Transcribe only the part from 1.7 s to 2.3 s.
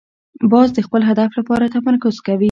تمرکز